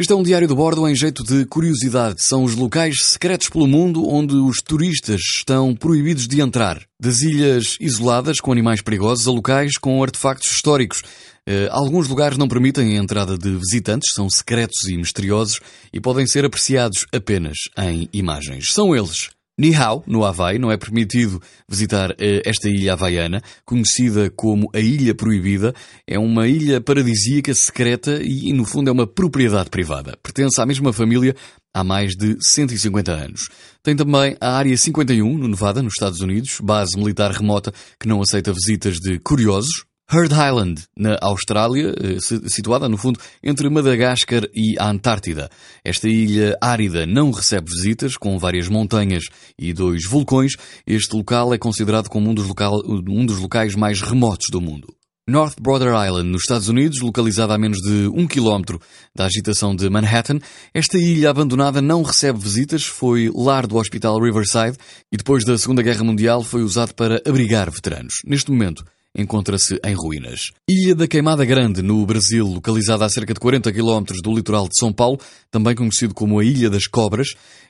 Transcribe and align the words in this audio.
Este 0.00 0.12
é 0.12 0.16
um 0.16 0.22
diário 0.22 0.46
de 0.46 0.54
bordo 0.54 0.86
em 0.86 0.94
jeito 0.94 1.24
de 1.24 1.44
curiosidade. 1.44 2.24
São 2.24 2.44
os 2.44 2.54
locais 2.54 2.98
secretos 3.02 3.48
pelo 3.48 3.66
mundo 3.66 4.08
onde 4.08 4.36
os 4.36 4.58
turistas 4.58 5.20
estão 5.36 5.74
proibidos 5.74 6.28
de 6.28 6.40
entrar. 6.40 6.80
Das 7.00 7.20
ilhas 7.20 7.76
isoladas 7.80 8.38
com 8.38 8.52
animais 8.52 8.80
perigosos 8.80 9.26
a 9.26 9.32
locais 9.32 9.76
com 9.76 10.00
artefactos 10.00 10.52
históricos. 10.52 11.00
Uh, 11.00 11.66
alguns 11.72 12.06
lugares 12.06 12.38
não 12.38 12.46
permitem 12.46 12.96
a 12.96 13.02
entrada 13.02 13.36
de 13.36 13.50
visitantes, 13.56 14.12
são 14.14 14.30
secretos 14.30 14.84
e 14.88 14.96
misteriosos 14.96 15.58
e 15.92 16.00
podem 16.00 16.28
ser 16.28 16.44
apreciados 16.44 17.04
apenas 17.12 17.56
em 17.76 18.08
imagens. 18.12 18.72
São 18.72 18.94
eles 18.94 19.30
Nihau, 19.58 20.04
no 20.06 20.24
Havaí, 20.24 20.58
não 20.58 20.70
é 20.70 20.76
permitido 20.76 21.42
visitar 21.68 22.14
eh, 22.18 22.42
esta 22.44 22.68
ilha 22.68 22.92
havaiana, 22.92 23.42
conhecida 23.64 24.30
como 24.30 24.70
a 24.72 24.78
Ilha 24.78 25.14
Proibida. 25.14 25.74
É 26.06 26.16
uma 26.16 26.46
ilha 26.46 26.80
paradisíaca, 26.80 27.52
secreta 27.52 28.20
e, 28.22 28.52
no 28.52 28.64
fundo, 28.64 28.88
é 28.88 28.92
uma 28.92 29.06
propriedade 29.06 29.68
privada. 29.68 30.16
Pertence 30.22 30.60
à 30.60 30.64
mesma 30.64 30.92
família 30.92 31.34
há 31.74 31.82
mais 31.82 32.12
de 32.16 32.36
150 32.40 33.10
anos. 33.10 33.48
Tem 33.82 33.96
também 33.96 34.36
a 34.40 34.56
Área 34.56 34.76
51, 34.76 35.36
no 35.36 35.48
Nevada, 35.48 35.82
nos 35.82 35.94
Estados 35.94 36.20
Unidos, 36.20 36.58
base 36.62 36.96
militar 36.96 37.32
remota 37.32 37.72
que 37.98 38.06
não 38.06 38.20
aceita 38.20 38.52
visitas 38.52 38.98
de 38.98 39.18
curiosos, 39.18 39.84
Heard 40.10 40.32
Island, 40.32 40.84
na 40.96 41.18
Austrália, 41.20 41.94
eh, 42.00 42.16
situada 42.48 42.88
no 42.88 42.96
fundo 42.96 43.20
entre 43.42 43.68
Madagascar 43.68 44.48
e 44.54 44.74
a 44.78 44.88
Antártida. 44.88 45.50
Esta 45.84 46.08
ilha 46.08 46.56
árida 46.62 47.04
não 47.04 47.30
recebe 47.30 47.70
visitas, 47.70 48.16
com 48.16 48.38
várias 48.38 48.68
montanhas 48.68 49.24
e 49.58 49.74
dois 49.74 50.06
vulcões. 50.06 50.52
Este 50.86 51.14
local 51.14 51.52
é 51.52 51.58
considerado 51.58 52.08
como 52.08 52.30
um 52.30 52.34
dos, 52.34 52.46
local, 52.46 52.80
um 52.86 53.26
dos 53.26 53.38
locais 53.38 53.74
mais 53.74 54.00
remotos 54.00 54.46
do 54.50 54.62
mundo. 54.62 54.88
North 55.28 55.60
Brother 55.60 55.88
Island, 55.88 56.30
nos 56.30 56.40
Estados 56.40 56.70
Unidos, 56.70 57.00
localizada 57.02 57.52
a 57.52 57.58
menos 57.58 57.76
de 57.82 58.08
um 58.08 58.26
quilómetro 58.26 58.80
da 59.14 59.26
agitação 59.26 59.76
de 59.76 59.90
Manhattan, 59.90 60.38
esta 60.72 60.96
ilha 60.96 61.28
abandonada 61.28 61.82
não 61.82 62.02
recebe 62.02 62.38
visitas, 62.38 62.82
foi 62.84 63.30
lar 63.34 63.66
do 63.66 63.76
Hospital 63.76 64.18
Riverside 64.18 64.78
e 65.12 65.18
depois 65.18 65.44
da 65.44 65.58
Segunda 65.58 65.82
Guerra 65.82 66.02
Mundial 66.02 66.42
foi 66.42 66.62
usado 66.62 66.94
para 66.94 67.20
abrigar 67.26 67.70
veteranos. 67.70 68.14
Neste 68.24 68.50
momento, 68.50 68.82
encontra-se 69.16 69.78
em 69.84 69.94
ruínas. 69.94 70.50
Ilha 70.68 70.94
da 70.94 71.08
Queimada 71.08 71.44
Grande, 71.44 71.82
no 71.82 72.04
Brasil, 72.06 72.46
localizada 72.46 73.04
a 73.04 73.08
cerca 73.08 73.34
de 73.34 73.40
40 73.40 73.72
km 73.72 74.04
do 74.22 74.34
litoral 74.34 74.68
de 74.68 74.78
São 74.78 74.92
Paulo, 74.92 75.18
também 75.50 75.74
conhecido 75.74 76.14
como 76.14 76.38
a 76.38 76.44
Ilha 76.44 76.70
das 76.70 76.86
Cobras, 76.86 77.28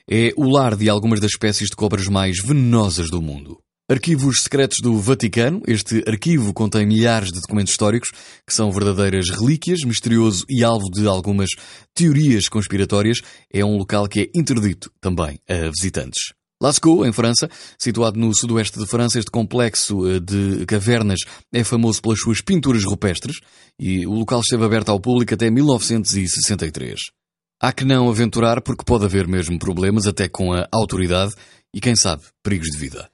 é 0.09 0.31
o 0.35 0.49
lar 0.49 0.75
de 0.75 0.89
algumas 0.89 1.19
das 1.19 1.31
espécies 1.31 1.69
de 1.69 1.75
cobras 1.75 2.07
mais 2.07 2.37
venenosas 2.43 3.09
do 3.09 3.21
mundo. 3.21 3.59
Arquivos 3.91 4.43
Secretos 4.43 4.77
do 4.83 4.95
Vaticano. 4.99 5.63
Este 5.65 6.03
arquivo 6.07 6.53
contém 6.53 6.85
milhares 6.85 7.31
de 7.31 7.41
documentos 7.41 7.71
históricos 7.71 8.11
que 8.45 8.53
são 8.53 8.71
verdadeiras 8.71 9.31
relíquias, 9.31 9.79
misterioso 9.83 10.45
e 10.47 10.63
alvo 10.63 10.91
de 10.91 11.07
algumas 11.07 11.49
teorias 11.95 12.47
conspiratórias. 12.47 13.19
É 13.51 13.65
um 13.65 13.77
local 13.77 14.07
que 14.07 14.19
é 14.19 14.39
interdito 14.39 14.91
também 15.01 15.39
a 15.49 15.71
visitantes. 15.71 16.38
Lascaux, 16.61 17.07
em 17.07 17.13
França, 17.13 17.49
situado 17.77 18.19
no 18.19 18.35
sudoeste 18.35 18.77
de 18.77 18.85
França, 18.85 19.17
este 19.17 19.31
complexo 19.31 20.05
eh, 20.09 20.19
de 20.19 20.65
cavernas 20.65 21.19
é 21.53 21.63
famoso 21.63 22.01
pelas 22.01 22.19
suas 22.19 22.41
pinturas 22.41 22.83
rupestres 22.83 23.39
e 23.79 24.05
o 24.05 24.11
local 24.11 24.41
esteve 24.41 24.65
aberto 24.65 24.89
ao 24.89 24.99
público 24.99 25.33
até 25.33 25.49
1963. 25.49 26.99
Há 27.61 27.71
que 27.71 27.85
não 27.85 28.09
aventurar 28.09 28.61
porque 28.61 28.83
pode 28.83 29.05
haver 29.05 29.25
mesmo 29.25 29.57
problemas 29.57 30.05
até 30.05 30.27
com 30.27 30.51
a 30.53 30.67
autoridade 30.71 31.33
e, 31.73 31.79
quem 31.79 31.95
sabe, 31.95 32.23
perigos 32.43 32.67
de 32.69 32.77
vida. 32.77 33.09